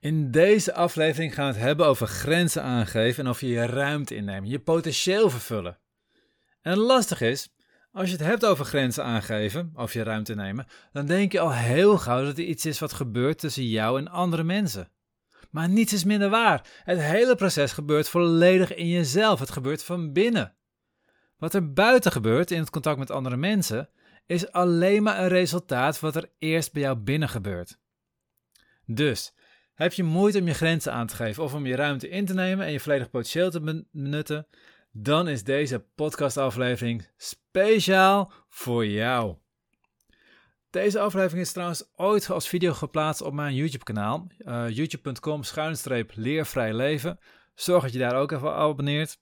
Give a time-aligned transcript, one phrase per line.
[0.00, 4.48] In deze aflevering gaan we het hebben over grenzen aangeven en over je ruimte innemen,
[4.48, 5.78] je potentieel vervullen.
[6.60, 7.48] En lastig is,
[7.92, 11.52] als je het hebt over grenzen aangeven, over je ruimte nemen, dan denk je al
[11.52, 14.90] heel gauw dat er iets is wat gebeurt tussen jou en andere mensen.
[15.50, 16.66] Maar niets is minder waar.
[16.84, 19.40] Het hele proces gebeurt volledig in jezelf.
[19.40, 20.54] Het gebeurt van binnen.
[21.36, 23.88] Wat er buiten gebeurt in het contact met andere mensen,
[24.26, 27.78] is alleen maar een resultaat wat er eerst bij jou binnen gebeurt.
[28.84, 29.32] Dus,
[29.78, 32.34] heb je moeite om je grenzen aan te geven of om je ruimte in te
[32.34, 34.46] nemen en je volledig potentieel te benutten,
[34.90, 39.36] dan is deze podcastaflevering speciaal voor jou.
[40.70, 46.74] Deze aflevering is trouwens ooit als video geplaatst op mijn YouTube-kanaal, uh, youtube.com schuinstreep leervrij
[46.74, 47.18] leven.
[47.54, 49.18] Zorg dat je daar ook even abonneert.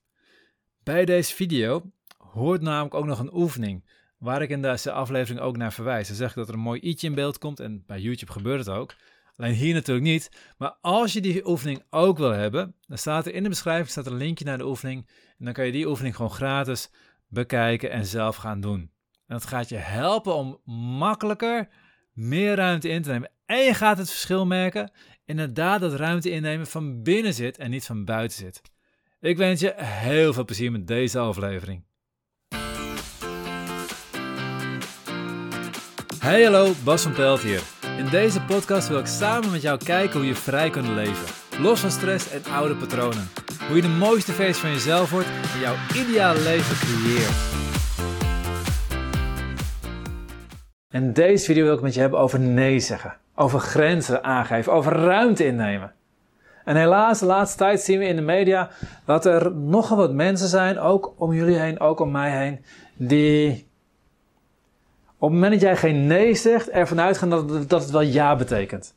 [0.83, 5.57] Bij deze video hoort namelijk ook nog een oefening, waar ik in deze aflevering ook
[5.57, 6.07] naar verwijs.
[6.07, 8.65] Dan zeg ik dat er een mooi i'tje in beeld komt en bij YouTube gebeurt
[8.65, 8.95] het ook.
[9.37, 10.31] Alleen hier natuurlijk niet.
[10.57, 14.05] Maar als je die oefening ook wil hebben, dan staat er in de beschrijving staat
[14.05, 15.07] een linkje naar de oefening.
[15.37, 16.89] En dan kan je die oefening gewoon gratis
[17.27, 18.79] bekijken en zelf gaan doen.
[19.27, 20.59] En dat gaat je helpen om
[20.97, 21.69] makkelijker
[22.13, 23.31] meer ruimte in te nemen.
[23.45, 24.91] En je gaat het verschil merken.
[25.25, 28.61] Inderdaad, dat ruimte innemen van binnen zit en niet van buiten zit.
[29.19, 31.85] Ik wens je heel veel plezier met deze aflevering.
[36.19, 37.76] Hey hallo, Bas van Pelt hier.
[37.97, 41.25] In deze podcast wil ik samen met jou kijken hoe je vrij kunt leven.
[41.61, 43.29] Los van stress en oude patronen.
[43.67, 47.35] Hoe je de mooiste versie van jezelf wordt en jouw ideale leven creëert.
[50.89, 53.17] In deze video wil ik met je hebben over nee zeggen.
[53.35, 54.73] Over grenzen aangeven.
[54.73, 55.93] Over ruimte innemen.
[56.65, 58.69] En helaas, de laatste tijd zien we in de media
[59.05, 62.63] dat er nogal wat mensen zijn, ook om jullie heen, ook om mij heen,
[62.95, 63.66] die
[65.19, 68.35] op het moment dat jij geen nee zegt, ervan uitgaan dat, dat het wel ja
[68.35, 68.95] betekent.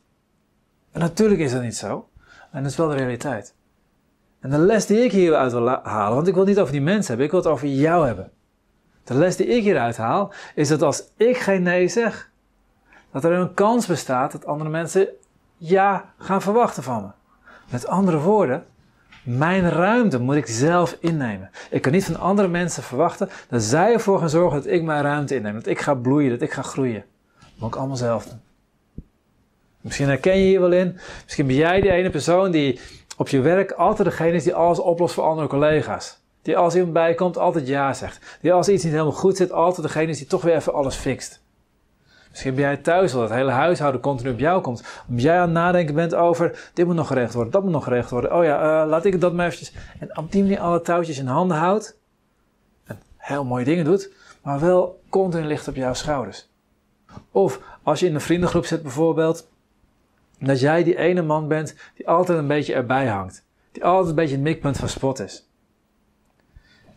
[0.91, 2.09] En natuurlijk is dat niet zo.
[2.51, 3.53] En dat is wel de realiteit.
[4.39, 6.81] En de les die ik hieruit wil halen, want ik wil het niet over die
[6.81, 8.31] mensen hebben, ik wil het over jou hebben.
[9.03, 12.29] De les die ik hieruit haal, is dat als ik geen nee zeg,
[13.11, 15.07] dat er een kans bestaat dat andere mensen
[15.57, 17.09] ja gaan verwachten van me.
[17.69, 18.65] Met andere woorden,
[19.23, 21.49] mijn ruimte moet ik zelf innemen.
[21.69, 25.03] Ik kan niet van andere mensen verwachten dat zij ervoor gaan zorgen dat ik mijn
[25.03, 25.53] ruimte inneem.
[25.53, 27.03] Dat ik ga bloeien, dat ik ga groeien.
[27.39, 28.39] Dat moet ik allemaal zelf doen.
[29.81, 30.99] Misschien herken je hier wel in.
[31.23, 32.79] Misschien ben jij die ene persoon die
[33.17, 36.19] op je werk altijd degene is die alles oplost voor andere collega's.
[36.41, 38.37] Die als iemand bijkomt altijd ja zegt.
[38.41, 40.95] Die als iets niet helemaal goed zit altijd degene is die toch weer even alles
[40.95, 41.40] fixt.
[42.31, 44.83] Misschien ben jij thuis wel, dat het hele huishouden continu op jou komt.
[45.07, 47.83] Omdat jij aan het nadenken bent over, dit moet nog geregeld worden, dat moet nog
[47.83, 48.35] geregeld worden.
[48.35, 49.73] Oh ja, uh, laat ik dat maar eventjes.
[49.99, 51.99] En op die manier alle touwtjes in handen houdt.
[52.83, 54.11] En heel mooie dingen doet,
[54.43, 56.49] maar wel continu ligt op jouw schouders.
[57.31, 59.47] Of als je in een vriendengroep zit bijvoorbeeld,
[60.39, 63.45] dat jij die ene man bent die altijd een beetje erbij hangt.
[63.71, 65.49] Die altijd een beetje het mikpunt van spot is.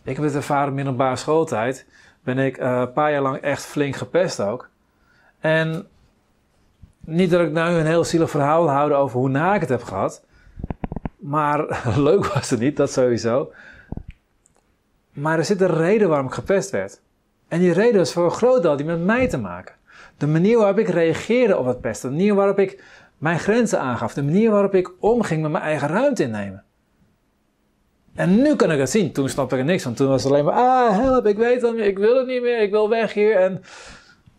[0.02, 1.86] Ik heb het ervaren middelbare schooltijd.
[2.22, 4.72] Ben ik uh, een paar jaar lang echt flink gepest ook.
[5.44, 5.86] En
[7.00, 9.82] niet dat ik nou een heel zielig verhaal houden over hoe na ik het heb
[9.82, 10.24] gehad.
[11.18, 13.52] Maar leuk was het niet, dat sowieso.
[15.12, 17.00] Maar er zit een reden waarom ik gepest werd.
[17.48, 19.74] En die reden was voor een groot deel die met mij te maken.
[20.16, 22.10] De manier waarop ik reageerde op het pesten.
[22.10, 22.82] De manier waarop ik
[23.18, 24.14] mijn grenzen aangaf.
[24.14, 26.64] De manier waarop ik omging met mijn eigen ruimte innemen.
[28.14, 29.12] En nu kan ik het zien.
[29.12, 29.94] Toen snapte ik er niks van.
[29.94, 32.42] Toen was het alleen maar, ah help, ik weet het niet ik wil het niet
[32.42, 33.36] meer, ik wil weg hier.
[33.36, 33.62] En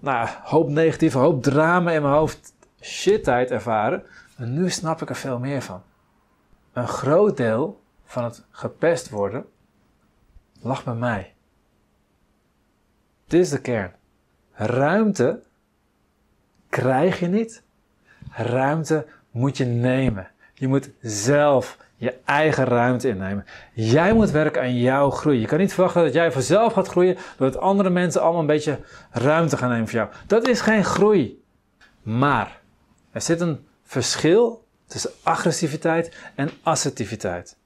[0.06, 4.04] nou, hoop negatieve, hoop drama in mijn hoofd, shitheid ervaren.
[4.38, 5.84] Maar nu snap ik er veel meer van.
[6.74, 9.46] Een groot deel van het gepest worden
[10.62, 11.34] lag bij mij.
[13.28, 13.94] Dit is de kern.
[14.52, 15.42] Ruimte
[16.70, 17.64] krijg je niet.
[18.32, 20.32] Ruimte moet je nemen.
[20.54, 23.46] Je moet zelf je eigen ruimte innemen.
[23.74, 25.40] Jij moet werken aan jouw groei.
[25.40, 28.80] Je kan niet verwachten dat jij vanzelf gaat groeien doordat andere mensen allemaal een beetje
[29.12, 30.10] ruimte gaan nemen voor jou.
[30.28, 31.44] Dat is geen groei.
[32.02, 32.60] Maar
[33.12, 37.58] er zit een verschil tussen agressiviteit en assertiviteit.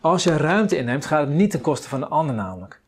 [0.00, 2.80] Als je ruimte inneemt, gaat het niet ten koste van de ander namelijk.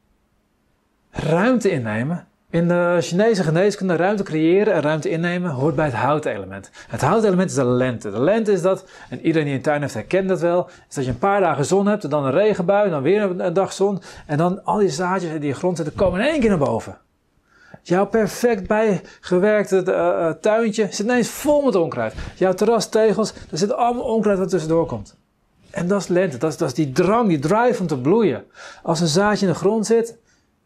[1.10, 6.70] Ruimte innemen in de Chinese geneeskunde ruimte creëren en ruimte innemen hoort bij het houtelement.
[6.88, 8.10] Het houtelement is de lente.
[8.10, 11.04] De lente is dat, en iedereen die een tuin heeft herkent dat wel, is dat
[11.04, 14.00] je een paar dagen zon hebt, en dan een regenbui, dan weer een dag zon,
[14.26, 16.58] en dan al die zaadjes die in de grond zitten komen in één keer naar
[16.58, 16.98] boven.
[17.82, 22.14] Jouw perfect bijgewerkte uh, tuintje zit ineens vol met onkruid.
[22.34, 25.16] Jouw terrastegels, daar zit allemaal onkruid wat tussendoor komt.
[25.70, 28.44] En dat is lente, dat is, dat is die drang, die drive om te bloeien.
[28.82, 30.16] Als een zaadje in de grond zit,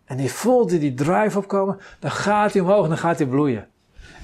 [0.06, 3.68] en die voelt die drive opkomen, dan gaat hij omhoog en dan gaat hij bloeien.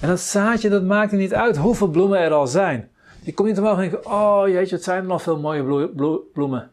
[0.00, 2.90] En dat zaadje, dat maakt niet uit hoeveel bloemen er al zijn.
[3.22, 5.88] Die komt niet omhoog en denkt, oh jeetje, wat zijn er nog veel mooie
[6.32, 6.70] bloemen.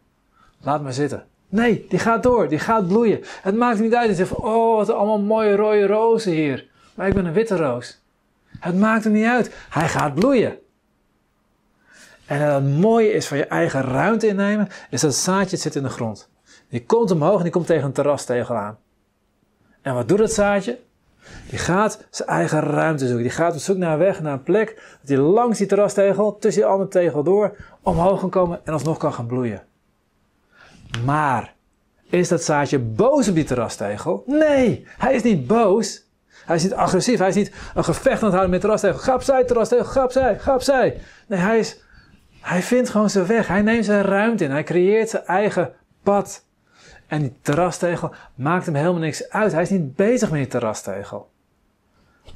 [0.62, 1.26] Laat maar zitten.
[1.50, 3.20] Nee, die gaat door, die gaat bloeien.
[3.42, 4.06] Het maakt niet uit.
[4.06, 6.68] Hij zegt, oh wat allemaal mooie rode rozen hier.
[6.96, 8.02] Maar ik ben een witte roos.
[8.60, 9.56] Het maakt hem niet uit.
[9.70, 10.58] Hij gaat bloeien.
[12.26, 15.84] En het mooie is van je eigen ruimte innemen, is dat het zaadje zit in
[15.84, 16.30] de grond.
[16.70, 18.78] Die komt omhoog en die komt tegen een terrastegel aan.
[19.82, 20.80] En wat doet dat zaadje?
[21.50, 23.24] Die gaat zijn eigen ruimte zoeken.
[23.24, 26.38] Die gaat op zoek naar een weg, naar een plek, dat hij langs die terrastegel,
[26.38, 29.64] tussen die andere tegel door, omhoog kan komen en alsnog kan gaan bloeien.
[31.06, 31.54] Maar,
[32.10, 34.24] is dat zaadje boos op die terrastegel?
[34.26, 36.08] Nee, hij is niet boos.
[36.46, 37.20] Hij is niet agressief.
[37.20, 39.00] Hij is niet een gevecht aan het houden met terrastegel.
[39.00, 40.98] Ga opzij, terrastegel, ga opzij, ga opzij.
[41.28, 41.82] Nee, hij, is,
[42.42, 43.48] hij vindt gewoon zijn weg.
[43.48, 44.52] Hij neemt zijn ruimte in.
[44.52, 45.74] Hij creëert zijn eigen
[46.04, 46.46] pad.
[47.10, 49.52] En die terrastegel maakt hem helemaal niks uit.
[49.52, 51.30] Hij is niet bezig met die terrastegel.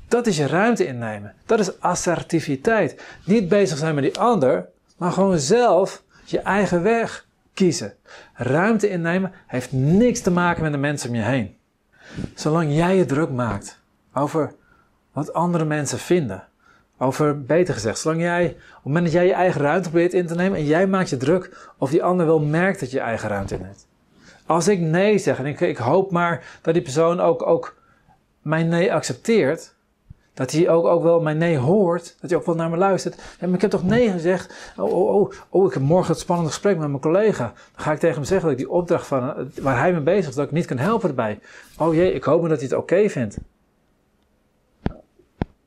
[0.08, 1.34] Dat is je ruimte innemen.
[1.46, 3.04] Dat is assertiviteit.
[3.26, 7.94] Niet bezig zijn met die ander, maar gewoon zelf je eigen weg kiezen.
[8.34, 11.56] Ruimte innemen heeft niks te maken met de mensen om je heen.
[12.36, 13.80] Zolang jij je druk maakt
[14.14, 14.54] over
[15.12, 16.48] wat andere mensen vinden.
[16.98, 20.28] Over, beter gezegd, zolang jij, op het moment dat jij je eigen ruimte probeert in
[20.28, 23.04] te nemen en jij maakt je druk of die ander wel merkt dat je je
[23.04, 23.88] eigen ruimte inneemt.
[24.46, 27.76] Als ik nee zeg en ik, ik hoop maar dat die persoon ook, ook
[28.42, 29.74] mijn nee accepteert,
[30.34, 33.22] dat hij ook, ook wel mijn nee hoort, dat hij ook wel naar me luistert.
[33.40, 34.74] Maar ik heb toch nee gezegd?
[34.78, 37.44] Oh, oh, oh, oh, ik heb morgen het spannende gesprek met mijn collega.
[37.44, 40.30] Dan ga ik tegen hem zeggen dat ik die opdracht van, waar hij mee bezig
[40.30, 41.40] is, dat ik niet kan helpen erbij.
[41.78, 43.38] Oh jee, ik hoop maar dat hij het oké vindt.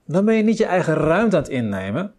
[0.05, 2.15] Dan ben je niet je eigen ruimte aan het innemen.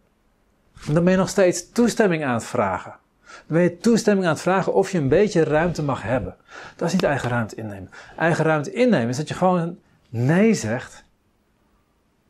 [0.86, 2.96] Dan ben je nog steeds toestemming aan het vragen.
[3.46, 6.36] Ben je toestemming aan het vragen of je een beetje ruimte mag hebben.
[6.76, 7.90] Dat is niet eigen ruimte innemen.
[8.18, 9.78] Eigen ruimte innemen is dat je gewoon
[10.10, 11.04] nee zegt,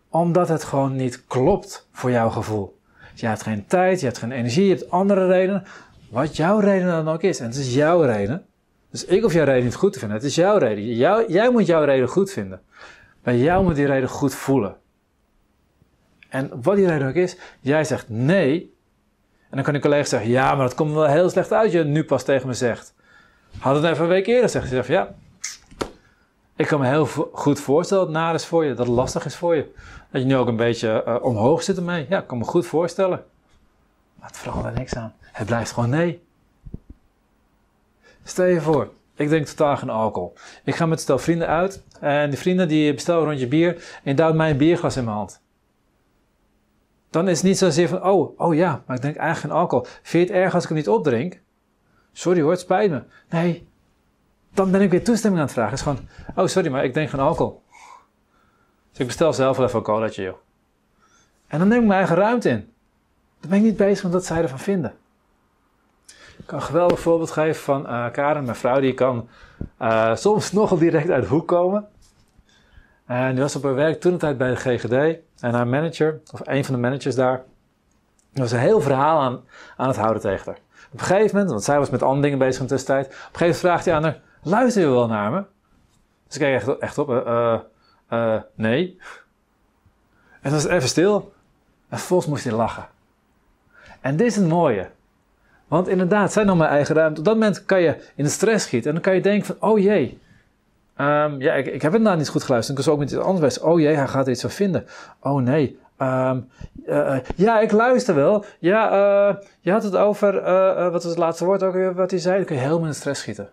[0.10, 2.78] omdat het gewoon niet klopt voor jouw gevoel.
[3.14, 5.64] Je hebt geen tijd, je hebt geen energie, je hebt andere redenen.
[6.10, 7.40] Wat jouw reden dan ook is.
[7.40, 8.46] En het is jouw reden.
[8.92, 10.18] Dus ik hoef jouw reden niet goed te vinden.
[10.18, 10.96] Het is jouw reden.
[11.28, 12.62] jij moet jouw reden goed vinden.
[13.24, 14.76] Bij jou moet die reden goed voelen.
[16.30, 18.76] En wat die reden ook is, jij zegt nee.
[19.50, 21.84] En dan kan die collega zeggen, ja, maar dat komt wel heel slecht uit, je
[21.84, 22.94] nu pas tegen me zegt.
[23.60, 24.70] Had het even een week eerder gezegd.
[24.70, 25.16] Je zegt, ja,
[26.56, 29.26] ik kan me heel goed voorstellen dat het naar is voor je, dat het lastig
[29.26, 29.72] is voor je.
[30.12, 32.06] Dat je nu ook een beetje uh, omhoog zit ermee.
[32.10, 33.24] Ja, ik kan me goed voorstellen.
[34.20, 35.14] Maar het verandert niks aan.
[35.22, 36.26] Het blijft gewoon nee.
[38.24, 40.34] Stel je voor, ik drink totaal geen alcohol.
[40.64, 44.16] Ik ga met stel vrienden uit en die vrienden die bestellen een rondje bier en
[44.16, 45.42] duwt mij een bierglas in mijn hand
[47.18, 49.86] dan is het niet zozeer van, oh, oh ja, maar ik drink eigenlijk geen alcohol.
[49.86, 51.40] Vind je het erg als ik hem niet opdrink?
[52.12, 53.04] Sorry hoor, het spijt me.
[53.30, 53.68] Nee,
[54.54, 55.78] dan ben ik weer toestemming aan het vragen.
[55.78, 57.62] Het is gewoon, oh sorry, maar ik drink geen alcohol.
[58.90, 60.36] Dus ik bestel zelf wel even een colaatje, joh.
[61.48, 62.74] En dan neem ik mijn eigen ruimte in.
[63.40, 64.94] Dan ben ik niet bezig met wat zij ervan vinden.
[66.38, 69.30] Ik kan een geweldig voorbeeld geven van uh, Karen, mijn vrouw, die kan
[69.82, 71.88] uh, soms nogal direct uit de hoek komen.
[73.08, 75.20] En die was op haar werk toen de tijd bij de GGD.
[75.40, 77.44] En haar manager, of een van de managers daar,
[78.34, 79.44] was een heel verhaal aan,
[79.78, 80.60] aan het houden tegen haar.
[80.92, 83.12] Op een gegeven moment, want zij was met andere dingen bezig in de tussentijd, op
[83.12, 85.44] een gegeven moment vraagt hij aan haar, luister je wel naar me?
[86.28, 87.60] Dus ik keek echt, echt op, uh,
[88.10, 88.98] uh, nee.
[90.32, 91.34] En dan was het even stil.
[91.90, 92.88] En vervolgens moest hij lachen.
[94.02, 94.90] En dit is het mooie.
[95.68, 97.20] Want inderdaad, zij nam mijn eigen ruimte.
[97.20, 98.88] Op dat moment kan je in de stress schieten.
[98.88, 100.20] En dan kan je denken van, oh jee,
[101.02, 102.78] Um, ja, ik, ik heb inderdaad niet goed geluisterd.
[102.78, 103.64] Ik was ook met iets anders bezig.
[103.64, 104.86] Oh jee, hij gaat er iets van vinden.
[105.20, 105.80] Oh nee.
[106.02, 106.50] Um,
[106.88, 108.46] uh, ja, ik luister wel.
[108.60, 110.42] Ja, uh, je had het over,
[110.92, 112.36] wat was het laatste woord ook weer, wat hij zei.
[112.38, 113.50] Dan kun je helemaal in stress schieten.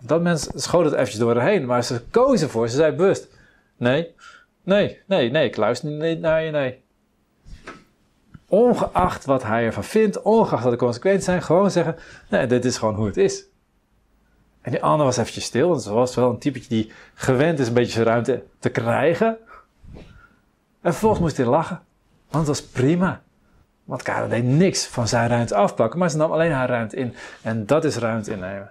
[0.00, 2.68] Dat moment schoot het eventjes door heen, maar ze kozen voor.
[2.68, 3.28] Ze zei bewust,
[3.76, 4.14] nee,
[4.62, 6.82] nee, nee, nee, ik luister niet naar je, nee.
[8.48, 11.96] Ongeacht wat hij ervan vindt, ongeacht wat de consequenties zijn, gewoon zeggen,
[12.30, 13.44] nee, dit is gewoon hoe het is.
[14.62, 17.68] En die ander was eventjes stil, want ze was wel een typetje die gewend is
[17.68, 19.36] een beetje zijn ruimte te krijgen.
[20.80, 21.80] En vervolgens moest hij lachen,
[22.30, 23.22] want het was prima.
[23.84, 27.14] Want Karen deed niks van zijn ruimte afpakken, maar ze nam alleen haar ruimte in.
[27.42, 28.70] En dat is ruimte innemen.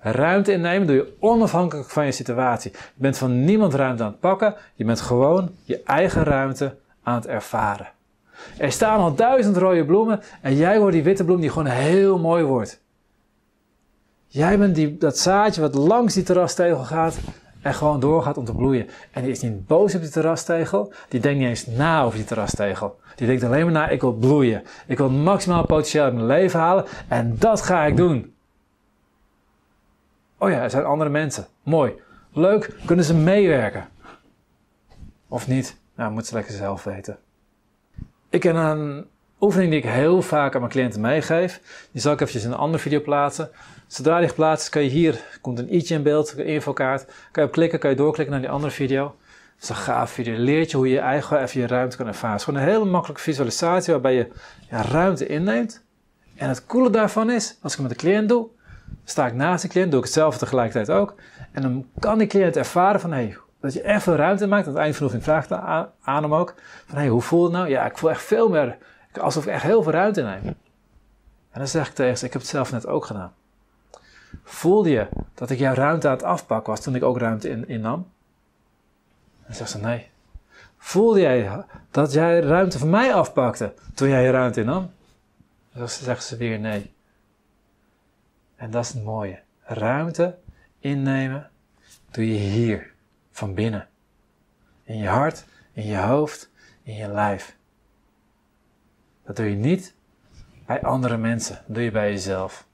[0.00, 2.70] Ruimte innemen doe je onafhankelijk van je situatie.
[2.72, 7.14] Je bent van niemand ruimte aan het pakken, je bent gewoon je eigen ruimte aan
[7.14, 7.88] het ervaren.
[8.58, 12.18] Er staan al duizend rode bloemen en jij wordt die witte bloem die gewoon heel
[12.18, 12.80] mooi wordt.
[14.32, 17.18] Jij bent die, dat zaadje wat langs die terrastegel gaat
[17.62, 18.88] en gewoon doorgaat om te bloeien.
[19.10, 20.92] En die is niet boos op die terrastegel.
[21.08, 23.00] Die denkt niet eens na over die terrastegel.
[23.16, 24.62] Die denkt alleen maar na, ik wil bloeien.
[24.86, 26.84] Ik wil maximaal potentieel uit mijn leven halen.
[27.08, 28.34] En dat ga ik doen.
[30.38, 31.46] Oh ja, er zijn andere mensen.
[31.62, 31.92] Mooi.
[32.32, 32.76] Leuk.
[32.84, 33.88] Kunnen ze meewerken?
[35.28, 35.76] Of niet?
[35.94, 37.18] Nou, moet ze lekker zelf weten.
[38.28, 39.06] Ik ken een
[39.40, 41.60] oefening die ik heel vaak aan mijn cliënten meegeef.
[41.92, 43.50] Die zal ik eventjes in een andere video plaatsen.
[43.86, 47.04] Zodra die geplaatst is, kan je hier, komt een i'tje in beeld, een infokaart.
[47.04, 49.04] Kan je op klikken, kan je doorklikken naar die andere video.
[49.04, 50.36] Dat is een gaaf video.
[50.36, 52.30] Leert je hoe je eigen even je ruimte kan ervaren.
[52.30, 54.28] Het is gewoon een hele makkelijke visualisatie waarbij je
[54.70, 55.84] ja, ruimte inneemt.
[56.36, 58.46] En het coole daarvan is, als ik het met de cliënt doe,
[59.04, 61.14] sta ik naast de cliënt, doe ik het zelf tegelijkertijd ook.
[61.52, 64.66] En dan kan die cliënt ervaren van, hey, dat je veel ruimte maakt.
[64.66, 66.54] Aan het eind van de vraagt aan hem ook,
[66.86, 67.68] van hey, hoe voel het nou?
[67.68, 68.78] Ja, ik voel echt veel meer,
[69.18, 70.44] alsof ik echt heel veel ruimte neem.
[71.50, 73.34] En dan zeg ik tegen ze, ik heb het zelf net ook gedaan.
[74.42, 77.68] Voelde je dat ik jouw ruimte aan het afpakken was toen ik ook ruimte in,
[77.68, 78.10] innam?
[79.46, 80.10] En zegt ze nee.
[80.76, 84.90] Voelde jij dat jij ruimte van mij afpakte toen jij je ruimte innam?
[85.72, 86.92] Dan zegt ze weer nee.
[88.56, 89.40] En dat is het mooie.
[89.62, 90.38] Ruimte
[90.78, 91.50] innemen
[92.10, 92.92] doe je hier,
[93.30, 93.88] van binnen.
[94.82, 96.50] In je hart, in je hoofd,
[96.82, 97.56] in je lijf.
[99.30, 99.94] Dat doe je niet
[100.66, 102.66] bij andere mensen, dat doe je bij jezelf.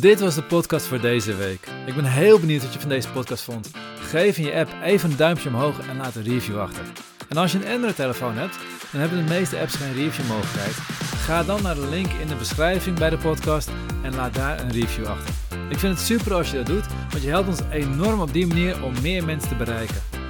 [0.00, 1.66] Dit was de podcast voor deze week.
[1.86, 3.70] Ik ben heel benieuwd wat je van deze podcast vond.
[3.96, 6.84] Geef in je app even een duimpje omhoog en laat een review achter.
[7.28, 8.58] En als je een Android-telefoon hebt,
[8.92, 10.74] dan hebben de meeste apps geen review-mogelijkheid.
[11.16, 13.70] Ga dan naar de link in de beschrijving bij de podcast
[14.02, 15.34] en laat daar een review achter.
[15.68, 18.46] Ik vind het super als je dat doet, want je helpt ons enorm op die
[18.46, 20.21] manier om meer mensen te bereiken.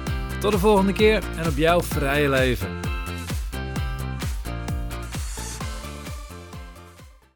[0.43, 2.92] Tot de volgende keer en op jouw vrije leven.